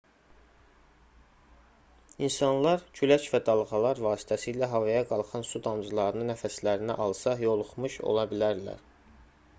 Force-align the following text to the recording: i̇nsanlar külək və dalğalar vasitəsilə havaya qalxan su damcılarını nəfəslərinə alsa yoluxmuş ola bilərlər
i̇nsanlar 2.27 2.85
külək 2.99 3.27
və 3.35 3.41
dalğalar 3.51 4.01
vasitəsilə 4.07 4.71
havaya 4.73 5.05
qalxan 5.13 5.47
su 5.51 5.63
damcılarını 5.69 6.27
nəfəslərinə 6.33 6.97
alsa 7.07 7.39
yoluxmuş 7.47 8.03
ola 8.15 8.29
bilərlər 8.33 8.87